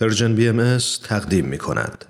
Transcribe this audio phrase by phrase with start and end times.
[0.00, 2.04] پرژن بی ام تقدیم می کند.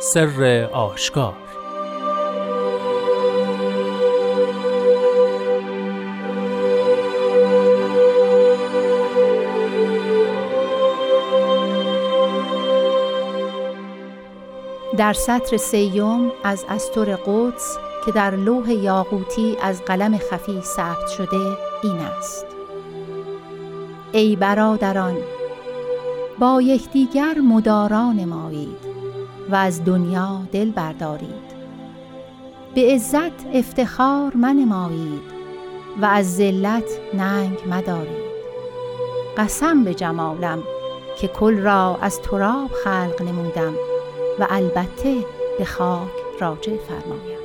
[0.00, 1.49] سر آشکار
[15.10, 21.56] در سطر سیوم از استور قدس که در لوح یاقوتی از قلم خفی ثبت شده
[21.82, 22.46] این است.
[24.12, 25.16] ای برادران
[26.38, 28.76] با یکدیگر مدارا نمایید
[29.50, 31.50] و از دنیا دل بردارید.
[32.74, 35.22] به عزت افتخار منمایید
[36.02, 38.30] و از ذلت ننگ مدارید.
[39.36, 40.62] قسم به جمالم
[41.18, 43.89] که کل را از تراب خلق نمودم
[44.40, 45.16] و البته
[45.58, 46.08] به خاک
[46.40, 47.40] راجع فرمایم.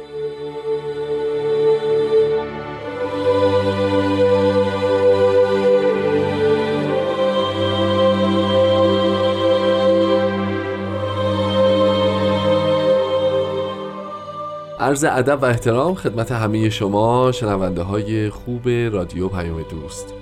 [14.79, 20.13] عرض ادب و احترام خدمت همه شما شنونده های خوب رادیو پیام دوست.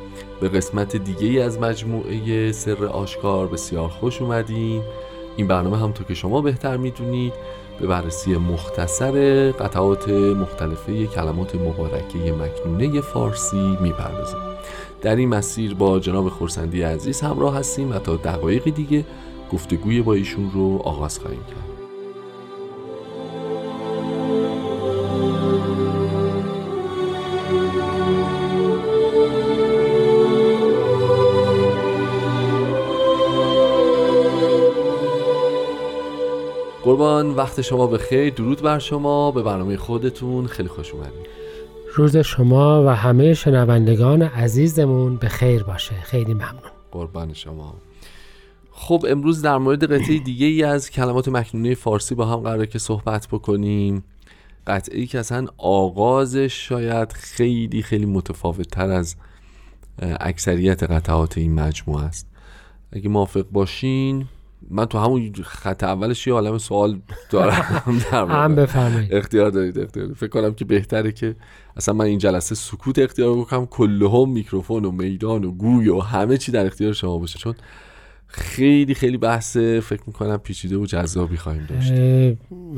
[0.42, 4.84] به قسمت دیگه از مجموعه سر آشکار بسیار خوش اومدین.
[5.38, 7.34] این برنامه همونطور که شما بهتر می‌دونید
[7.80, 14.40] به بررسی مختصر قطعات مختلفه کلمات مبارکه مکنونه فارسی می‌پردازیم.
[15.02, 19.06] در این مسیر با جناب خورسندی عزیز همراه هستیم و تا دقایقی دیگه
[19.54, 21.73] گفتگوی با ایشون رو آغاز خواهیم کرد.
[36.84, 39.32] قربان وقت شما به خیر درود بر شما.
[39.32, 41.28] به برنامه خودتون خیلی خوش اومدید.
[41.96, 45.96] روز شما و همه شنوندگان عزیزمون به خیر باشه.
[45.96, 46.72] خیلی ممنون.
[46.92, 47.76] قربان شما.
[48.72, 52.80] خب امروز در مورد قطعه دیگه ای از کلمات مکنونه فارسی با هم قراره که
[52.80, 54.04] صحبت بکنیم.
[54.68, 59.16] قطعه ای که اصلا آغازش شاید خیلی خیلی متفاوت تر از
[60.02, 62.28] اکثریت قطعات این مجموعه است.
[62.92, 64.26] اگه موافق باشین.
[64.70, 67.84] من تو همون خط اولش یه عالم سوال دارم.
[68.12, 69.14] هم بفرمایید.
[69.14, 71.36] اختیار دارید اختیار فکر کنم که بهتره که
[71.78, 76.38] اصلا من این جلسه سکوت اختیار بکنم کلهم میکروفون و میدان و گوی و همه
[76.38, 77.40] چی در اختیار شما باشه.
[77.40, 77.56] چون
[78.28, 81.94] خیلی خیلی بحث فکر می‌کنم پیچیده و جذابی خواهیم داشت.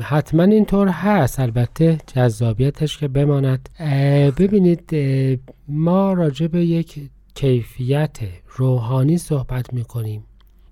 [0.00, 1.40] حتما اینطور هست.
[1.40, 3.68] البته جذابیتش که بماند.
[4.38, 4.90] ببینید
[5.68, 7.00] ما راجع به یک
[7.34, 8.18] کیفیت
[8.56, 10.24] روحانی صحبت می‌کنیم.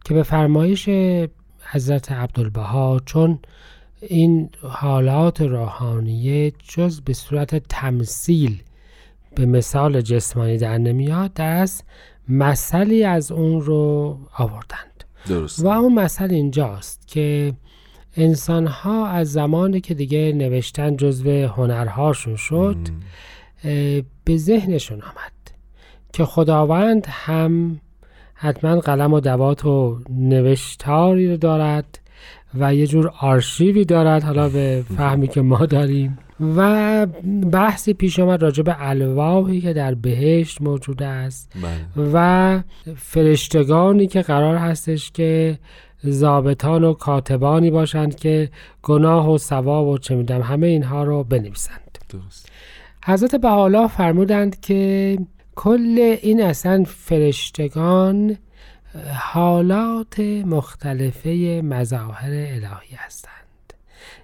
[0.04, 0.88] که به فرمایش
[1.72, 3.38] حضرت عبدالبها چون
[4.00, 8.62] این حالات روحانیه جز به صورت تمثیل
[9.34, 11.84] به مثال جسمانی در نمیاد دست
[12.28, 15.04] مثلی از اون رو آوردند.
[15.28, 15.64] درست.
[15.64, 17.54] و اون مثل اینجاست که
[18.16, 22.76] انسان ها از زمانی که دیگه نوشتن جزو هنرهاشون شد
[24.24, 25.32] به ذهنشون آمد
[26.12, 27.80] که خداوند هم
[28.34, 31.98] حتما قلم و دوات و نوشتاری رو دارد
[32.54, 36.18] و یه جور آرشیوی دارد حالا به فهمی که ما داریم.
[36.56, 37.06] و
[37.52, 42.08] بحثی پیش آمد راجع به الواحی که در بهشت موجود است بله.
[42.12, 42.60] و
[42.96, 45.58] فرشتگانی که قرار هستش که
[46.02, 48.50] زابطان و کاتبانی باشند که
[48.82, 51.98] گناه و ثواب و چه میدم همه اینها رو بنویسند.
[52.08, 52.48] درست.
[53.04, 55.18] حضرت بحالا فرمودند که
[55.56, 58.36] کل این اصلا فرشتگان
[59.18, 63.44] حالات مختلفه مظاهر الهی هستند.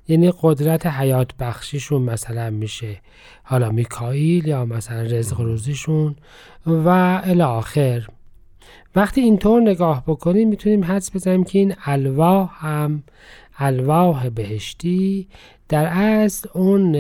[0.09, 3.01] یعنی قدرت حیات بخشیشون مثلا میشه
[3.43, 6.17] حالا میکائیل یا مثلا رزق روزیشون
[6.67, 6.89] و
[7.25, 8.07] الاخر
[8.95, 13.03] وقتی اینطور نگاه بکنیم می‌تونیم حدس بزنیم که این الواح هم
[13.59, 15.29] الواح بهشتی
[15.69, 16.97] در اصل اون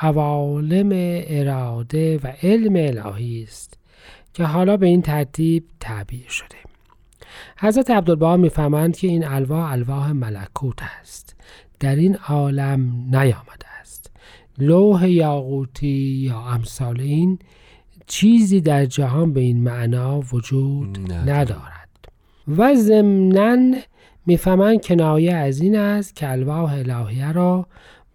[0.00, 0.88] عوالم
[1.28, 3.78] اراده و علم الهی است
[4.34, 6.56] که حالا به این ترتیب تعبیر شده.
[7.58, 11.36] حضرت عبدالبها می‌فهمند که این الواح الواح ملکوت است.
[11.80, 12.80] در این عالم
[13.10, 14.10] نیامده است.
[14.58, 17.38] لوح یاقوتی یا امثال این
[18.06, 21.88] چیزی در جهان به این معنا وجود ندارد.
[22.48, 23.74] و ضمنا
[24.26, 27.66] می‌فهمند کنایه از این است که الواح الهیه را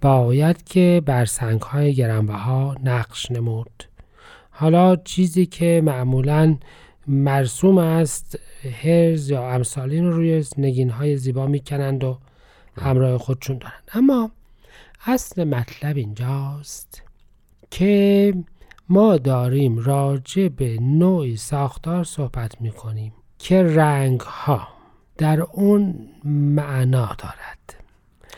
[0.03, 3.83] باید که بر سنگ های گرانبها نقش نمود.
[4.51, 6.57] حالا چیزی که معمولا
[7.07, 8.39] مرسوم است
[8.81, 12.17] هرز یا امثالین رو روی نگین های زیبا می‌کنند و
[12.77, 13.83] همراه خودشون دارند.
[13.93, 14.31] اما
[15.05, 17.03] اصل مطلب اینجاست
[17.71, 18.33] که
[18.89, 24.67] ما داریم راجع به نوعی ساختار صحبت می کنیم که رنگ ها
[25.17, 27.82] در اون معنا دارد.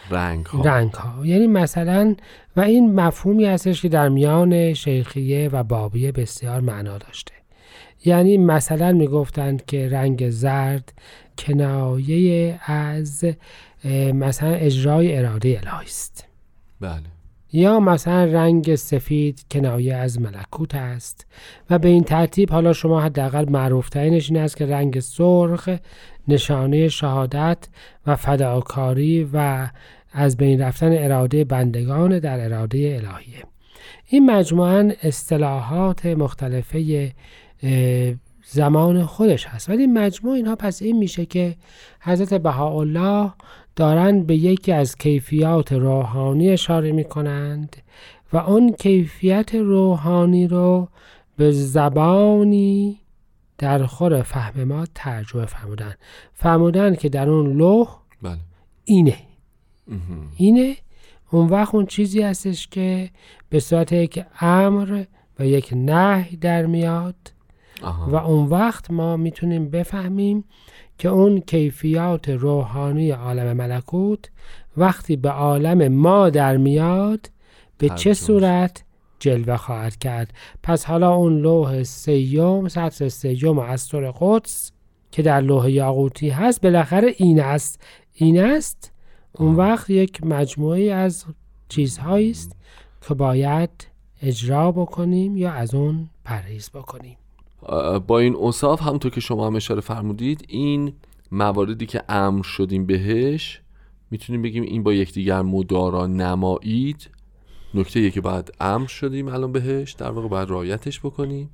[0.10, 2.16] رنگ ها رنگ ها یعنی مثلا
[2.56, 7.34] و این مفهومی هستش که در میان شیخیه و بابیه بسیار معنا داشته.
[8.06, 10.94] یعنی مثلا می‌گفتند که رنگ زرد
[11.38, 13.26] کنایه از
[14.14, 16.28] مثلا اجرای اراده الهی است.
[16.80, 17.02] بله.
[17.56, 21.28] یا مثلا رنگ سفید کنایه از ملکوت است.
[21.70, 25.70] و به این ترتیب حالا شما حداقل معروف ترینش این است که رنگ سرخ
[26.28, 27.68] نشانه شهادت
[28.08, 29.68] و فداکاری و
[30.12, 33.44] از بین رفتن اراده بندگان در اراده الهیه.
[34.08, 37.12] این مجموعا اصطلاحات مختلفه
[38.46, 41.56] زمان خودش هست ولی مجموع اینها پس این میشه که
[42.00, 43.32] حضرت بهاءالله
[43.76, 47.76] دارند به یکی از کیفیات روحانی اشاره می کنند
[48.34, 50.88] و اون کیفیت روحانی رو
[51.38, 53.00] به زبانی
[53.58, 55.96] در خور فهم ما ترجمه فرمودن
[56.34, 57.88] فرمودن که در اون لوح
[58.22, 58.38] بله
[58.86, 59.18] اینه.
[60.38, 60.76] اینه
[61.32, 63.10] اون وقت اون چیزی هستش که
[63.50, 65.04] به صورت یک امر
[65.40, 67.16] و یک نهی در میاد
[67.84, 68.12] آها.
[68.12, 70.44] و اون وقت ما می‌تونیم بفهمیم
[70.98, 74.30] که اون کیفیات روحانی عالم ملکوت
[74.78, 77.30] وقتی به عالم ما در میاد
[77.78, 78.84] به چه صورت
[79.20, 80.34] جلوه خواهد کرد؟
[80.64, 84.72] پس حالا اون لوح سیوم سطر سیوم از طور قدس
[85.12, 87.82] که در لوح یاقوتی هست بالاخره این است.
[88.14, 88.92] این است؟
[89.34, 89.56] اون.
[89.56, 91.26] وقت یک مجموعه از
[91.70, 92.56] چیزهایی است
[93.08, 93.70] که باید
[94.22, 97.18] اجرا بکنیم یا از اون پرهیز بکنیم.
[98.08, 100.94] با این اوصاف همونطور که شما هم اشاره فرمودید این
[101.32, 103.62] مواردی که امر شدیم بهش
[104.12, 107.10] می‌تونیم بگیم این با یکدیگر مدارا نمایید.
[107.74, 111.50] نکته که باید امر شدیم الان بهش در واقع باید رایتش بکنیم.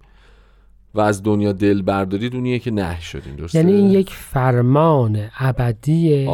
[0.93, 6.27] و از دنیا دل بردارید اونیه که نه شدیم درسته؟ یعنی این یک فرمان ابدی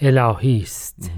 [0.00, 1.10] الهی است.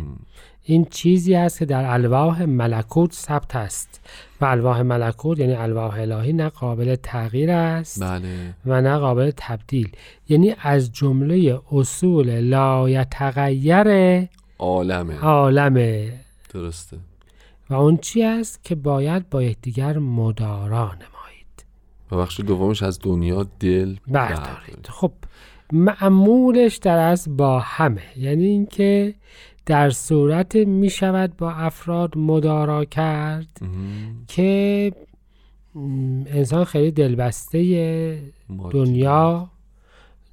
[0.63, 4.01] این چیزی است که در الواح ملکوت ثبت است.
[4.41, 8.55] و الواح ملکوت یعنی الواح الهی نه قابل تغییر است بله.
[8.67, 9.89] و نه قابل تبدیل.
[10.29, 14.29] یعنی از جمله اصول لا یتغیر
[14.59, 15.19] عالمه.
[15.21, 16.13] عالمه.
[16.55, 16.97] درسته.
[17.71, 21.65] و اون چی است که باید با یکدیگر مدارا نمایید؟
[22.11, 24.87] و بخش دومش از دنیا دل بردارید.
[24.89, 25.13] خب
[25.73, 28.03] معمولش در از با همه.
[28.17, 29.15] یعنی اینکه
[29.67, 33.61] در صورت می شود با افراد مدارا کرد.
[34.29, 34.93] که
[36.27, 38.23] انسان خیلی دلبسته.
[38.71, 39.51] دنیا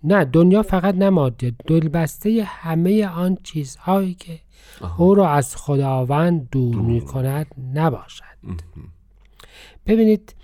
[0.04, 4.40] نه دنیا فقط نه مادی دلبسته همه آن چیزهایی که
[4.82, 5.04] آها.
[5.04, 6.82] او را از خداوند دور دور.
[6.82, 8.24] می کند نباشد.
[9.88, 10.36] ببینید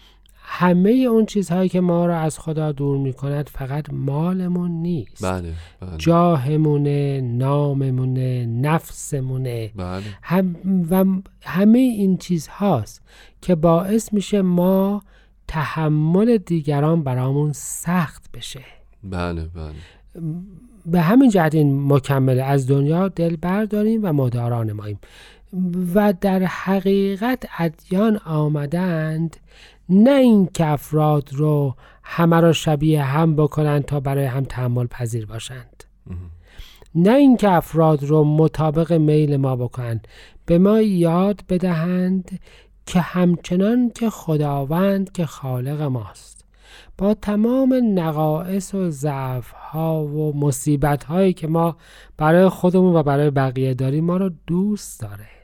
[0.51, 5.25] همه اون چیزهایی که ما را از خدا دور می کند فقط مالمون نیست.
[5.25, 5.98] بله بله.
[5.98, 9.72] جاهمونه ناممونه نفسمونه.
[9.75, 10.04] بله.
[10.22, 10.56] هم
[10.92, 11.06] و
[11.44, 13.01] همه این چیز هاست
[13.42, 15.04] که باعث میشه ما
[15.48, 18.63] تحمل دیگران برامون سخت بشه.
[19.04, 19.74] بله بله.
[20.86, 25.00] به همین جهت این مکمله از دنیا دل برداریم و مداران ماییم.
[25.96, 29.38] و در حقیقت ادیان آمدند
[29.89, 35.25] نه این که افراد رو همه را شبیه هم بکنند تا برای هم تحمل پذیر
[35.25, 35.84] باشند.
[36.96, 40.08] نه اینکه افراد رو مطابق میل ما بکنند.
[40.46, 42.39] به ما یاد بدهند
[42.86, 46.46] که همچنان که خداوند که خالق ماست.
[46.98, 51.77] با تمام نقائص و ضعف ها و مصیبت هایی که ما
[52.18, 55.38] برای خودمون و برای بقیه داریم ما رو دوست داره.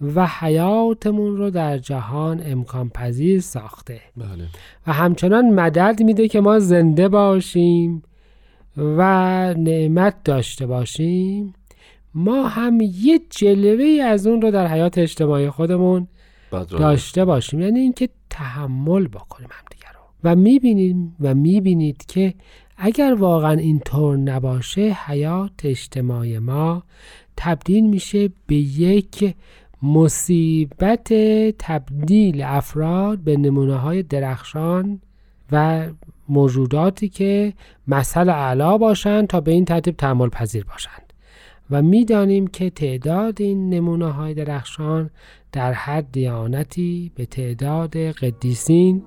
[0.00, 4.00] و حیاتمون رو در جهان امکان پذیر ساخته.
[4.16, 4.44] بله.
[4.86, 8.02] و همچنان مدد میده که ما زنده باشیم
[8.76, 9.02] و
[9.54, 11.54] نعمت داشته باشیم.
[12.14, 16.08] ما هم یه جلوه از اون رو در حیات اجتماعی خودمون
[16.70, 17.60] داشته باشیم.
[17.60, 20.00] یعنی اینکه تحمل بکنیم همدیگه رو.
[20.24, 22.34] و می‌بینیم و می‌بینید که
[22.76, 26.82] اگر واقعا اینطور نباشه حیات اجتماعی ما
[27.36, 29.34] تبدیل میشه به یک
[29.82, 31.12] مصیبت
[31.58, 35.00] تبدیل افراد به نمونه های درخشان
[35.52, 35.86] و
[36.28, 37.52] موجوداتی که
[37.88, 41.12] مثل اعلا باشند تا به این ترتیب تحمل پذیر باشند.
[41.70, 45.10] و می‌دانیم که تعداد این نمونه های درخشان
[45.52, 49.02] در هر دیانتی به تعداد قدیسین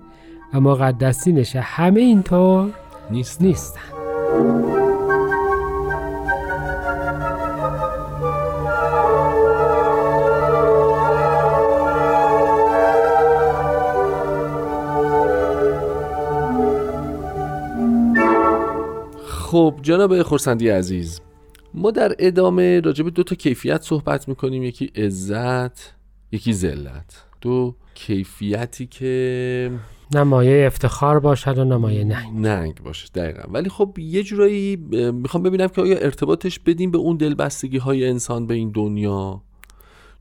[0.54, 2.70] و مقدسینش همه اینطور
[3.12, 3.42] نیست
[19.54, 21.22] نیستن جناب خورسندی عزیز
[21.74, 24.64] ما در ادامه راجع به دو تا کیفیت صحبت می‌کنیم.
[24.64, 25.94] یکی عزت
[26.32, 27.26] یکی ذلت.
[27.42, 29.72] دو کیفیتی که
[30.16, 32.36] نمایه افتخار باشد و نمایه ننگ.
[32.36, 33.52] ننگ باشه دقیقا.
[33.52, 34.76] ولی خب یه جورایی
[35.14, 39.42] می‌خوام ببینم که آیا ارتباطش بدیم به اون دلبستگی های انسان به این دنیا؟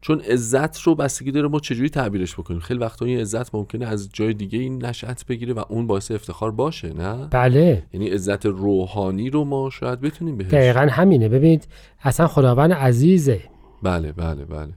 [0.01, 4.11] چون عزت رو بستگی داره ما چجوری تعبیرش بکنیم؟ خیلی وقتا این عزت ممکنه از
[4.13, 7.83] جای دیگه این نشأت بگیره و اون باعث افتخار باشه نه؟ بله.
[7.93, 11.29] یعنی عزت روحانی رو ما شاید بتونیم بهش دقیقا همینه.
[11.29, 11.69] ببینید
[12.03, 13.41] اصلا خداوند عزیزه.
[13.83, 14.73] بله بله بله.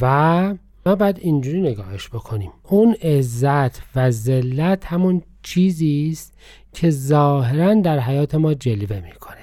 [0.00, 0.54] و
[0.86, 2.50] ما باید اینجوری نگاهش بکنیم.
[2.62, 6.34] اون عزت و ذلت همون چیزی است
[6.72, 9.36] که ظاهرا در حیات ما جلوه می‌کنه.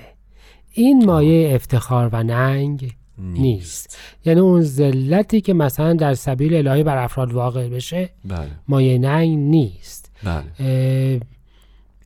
[0.72, 3.98] این مایه افتخار و ننگ نیست.
[4.26, 8.48] یعنی اون ذلتی که مثلا در سبیل الهی بر افراد واقع بشه بله.
[8.68, 10.12] مایه ننگ نیست.
[10.24, 11.20] بله.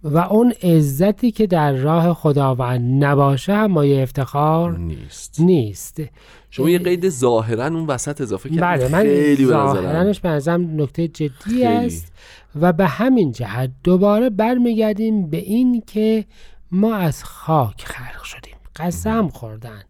[0.03, 5.39] و اون عزتی که در راه خداوند نباشه هم مایه افتخار نیست.
[5.39, 6.01] نیست.
[6.49, 8.61] شما یه قید ظاهرا اون وسط اضافه کردید.
[8.61, 11.65] بله من خیلی ظاهرنش به نظرم نکته جدی خیلی.
[11.65, 12.13] است.
[12.61, 16.25] و به همین جهت دوباره برمیگردیم به این که
[16.71, 18.55] ما از خاک خلق شدیم.
[18.75, 19.83] قسم خوردن.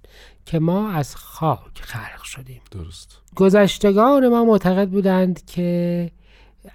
[0.50, 2.62] که ما از خاک خلق شدیم.
[2.72, 3.22] درست.
[3.36, 6.12] گذشتگان ما معتقد بودند که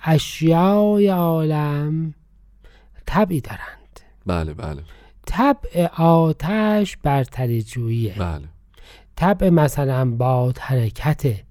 [0.05, 2.15] اشیای عالم
[3.07, 4.01] طبعی دارند.
[4.27, 4.83] بله بله.
[5.27, 8.49] طبع آتش برتری جوییه بله.
[9.17, 11.45] طبع مثلا باد حرکته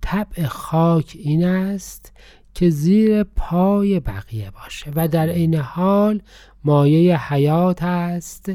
[0.00, 2.12] طبع خاک این است
[2.56, 6.20] که زیر پای بقیه باشه و در این حال
[6.64, 8.52] مایه حیات است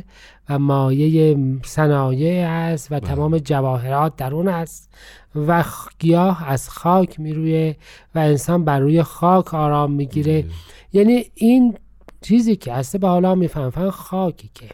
[0.49, 4.93] و مایه صنایع است و تمام جواهرات در اون است
[5.35, 5.63] و
[5.99, 7.77] گیاه از خاک میرویه
[8.15, 10.45] و انسان بر روی خاک آرام می‌گیره
[10.93, 11.77] یعنی این
[12.21, 14.69] چیزی که هسته به حالا می‌فهمن خاکی که.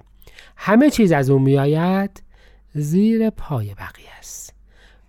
[0.55, 2.23] همه چیز از اون میآید
[2.73, 4.56] زیر پای بقیه است.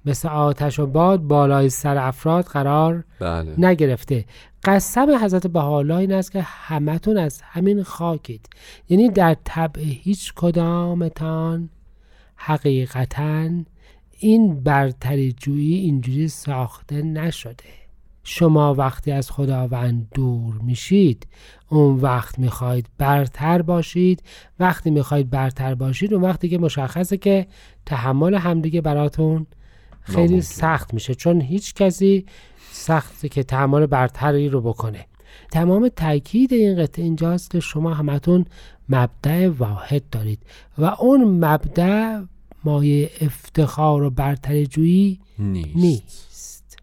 [0.04, 3.54] مثل آتش و باد بالای سر افراد قرار بله.
[3.58, 4.24] نگرفته.
[4.64, 8.48] قسم حضرت بهاءالله این است که همتون از همین خاکید.
[8.88, 11.70] یعنی در طبع هیچ کدامتان
[12.36, 13.50] حقیقتا
[14.18, 17.64] این برتری جویی اینجوری ساخته نشده.
[18.24, 21.26] شما وقتی از خداوند دور میشید
[21.68, 24.22] اون وقت می‌خواید برتر باشید.
[24.60, 27.46] وقتی می‌خواید برتر باشید اون وقتی که مشخصه که
[27.86, 29.46] تحمل همدیگه براتون
[30.08, 30.40] خیلی ناممکنه.
[30.40, 32.26] سخت میشه چون هیچ کسی
[32.70, 35.06] سخته که تحمل برتری رو بکنه
[35.52, 38.44] تمام تاکید این قطعه اینجاست که شما همتون
[38.88, 40.38] مبدع واحد دارید
[40.78, 42.20] و اون مبدع
[42.64, 45.76] مایه افتخار و برتری جویی نیست.
[45.76, 46.78] نیست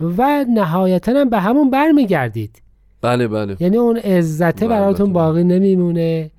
[0.00, 2.62] و نهایتا هم به همون برمیگردید
[3.00, 5.14] بله بله یعنی اون عزته بله، براتون بله.
[5.14, 6.30] باقی نمیمونه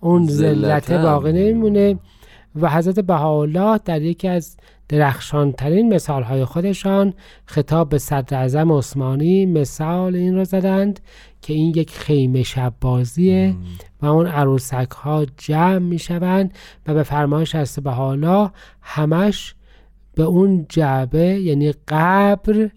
[0.00, 2.00] اون ذلت ذلته باقی نمیمونه نمیمونه.
[2.54, 4.56] و حضرت بهاءالله در یکی از
[4.88, 7.14] درخشانترین مثالهای خودشان
[7.46, 11.00] خطاب به صدر اعظم عثمانی مثال این رو زدند
[11.42, 13.54] که این یک خیمه شب بازیه
[14.02, 16.54] و اون عروسک ها جمع می شوند
[16.86, 18.50] و به فرمایش حضرت بهاءالله
[18.80, 19.54] همش
[20.14, 22.70] به اون جعبه یعنی قبر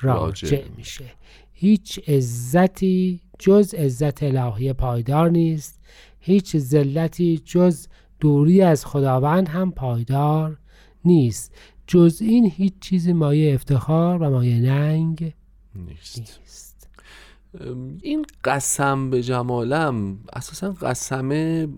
[0.00, 0.68] راجع راجع.
[0.76, 1.04] میشه.
[1.52, 5.80] هیچ عزتی جز عزت الهی پایدار نیست.
[6.20, 7.86] هیچ ذلتی جز
[8.20, 10.58] دوری از خداوند هم پایدار
[11.04, 11.54] نیست.
[11.86, 15.32] جز این هیچ چیزی مایه افتخار و مایه ننگ
[15.74, 16.18] نیست.
[16.18, 16.88] نیست.
[18.02, 21.68] این قسم به جمالم اساسا قسمه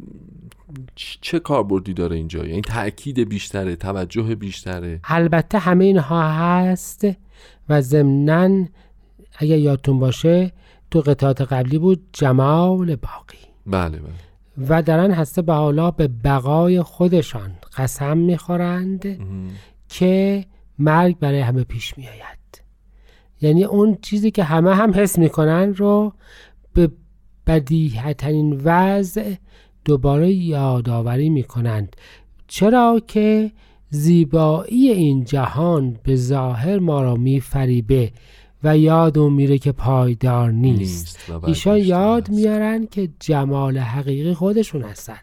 [1.20, 7.06] چه کاربردی داره اینجا؟ یعنی تاکید بیشتره توجه بیشتره؟ البته همه اینها هست
[7.68, 8.64] و ضمنا
[9.38, 10.52] اگر یادتون باشه
[10.90, 13.38] تو قطعات قبلی بود جمال باقی.
[13.66, 14.27] بله بله.
[14.68, 19.18] و درن هسته به حالا به بقای خودشان قسم می‌خورند
[19.88, 20.44] که
[20.78, 22.62] مرگ برای همه پیش می آید
[23.40, 26.12] یعنی اون چیزی که همه هم حس می‌کنن رو
[26.74, 26.90] به
[27.46, 29.34] بدیهترین وضع
[29.84, 31.96] دوباره یادآوری می‌کنند.
[32.46, 33.52] چرا که
[33.90, 38.12] زیبایی این جهان به ظاهر ما را میفریبه.
[38.64, 42.28] و یادمون میره که پایدار نیست, نیست ایشان یاد.
[42.28, 45.18] میارن که جمال حقیقی خودشون هستن.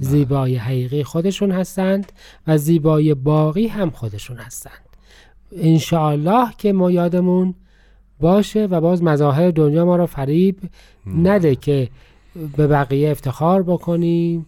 [0.00, 2.12] زیبایی حقیقی خودشون هستند
[2.46, 4.72] و زیبایی باقی هم خودشون هستند.
[5.56, 7.54] انشاءالله که ما یادمون
[8.20, 10.58] باشه و باز مظاهر دنیا ما را فریب
[11.06, 11.88] نده که
[12.56, 14.46] به بقیه افتخار بکنیم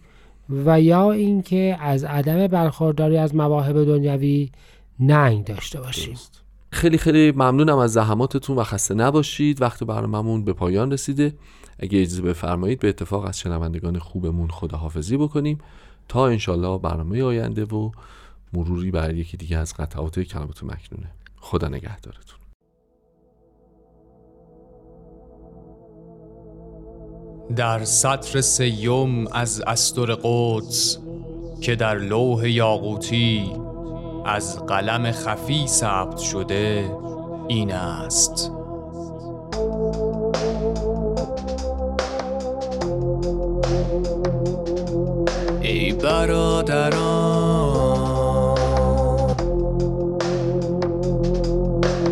[0.49, 4.49] و یا اینکه از عدم برخورداری از مواهب دنیوی
[4.99, 6.15] ننگ داشته باشیم.
[6.71, 9.61] خیلی خیلی ممنونم از زحماتتون و خسته نباشید.
[9.61, 11.33] وقت برنامه‌مون به پایان رسیده.
[11.79, 15.57] اگه اجازه بفرمایید به اتفاق از شنوندگان خوبمون خداحافظی بکنیم.
[16.07, 17.91] تا انشالله برنامه آینده و
[18.53, 21.11] مروری بر یکی دیگه از قطعات کلمات مکنونه.
[21.35, 22.39] خدا نگهدارتون.
[27.55, 30.97] در سطر سیوم از استر قدس
[31.61, 33.51] که در لوح یاقوتی
[34.25, 36.91] از قلم خفی ثبت شده
[37.47, 38.51] این است.
[45.61, 47.29] ای برادران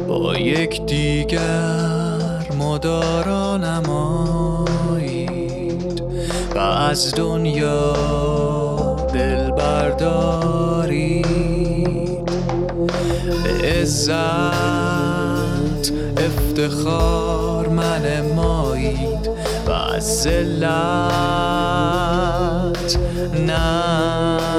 [0.08, 4.68] با یک دیگر مدارا نمایید
[6.56, 7.94] و از دنیا
[9.14, 10.66] دل بردارید
[13.88, 14.13] عزت
[16.17, 19.29] افتخار من مایید
[19.67, 20.67] و از ذلت
[23.34, 24.57] ننگ